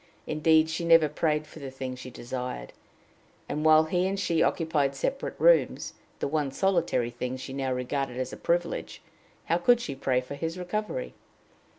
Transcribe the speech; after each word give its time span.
Indeed, 0.25 0.67
she 0.67 0.83
never 0.83 1.07
prayed 1.07 1.45
for 1.45 1.59
the 1.59 1.69
thing 1.69 1.95
she 1.95 2.09
desired; 2.09 2.73
and, 3.47 3.63
while 3.63 3.83
he 3.83 4.07
and 4.07 4.19
she 4.19 4.41
occupied 4.41 4.95
separate 4.95 5.35
rooms, 5.39 5.93
the 6.17 6.27
one 6.27 6.49
solitary 6.51 7.11
thing 7.11 7.37
she 7.37 7.53
now 7.53 7.71
regarded 7.71 8.17
as 8.17 8.33
a 8.33 8.37
privilege, 8.37 9.03
how 9.45 9.59
could 9.59 9.79
she 9.79 9.93
pray 9.93 10.19
for 10.19 10.33
his 10.33 10.57
recovery? 10.57 11.13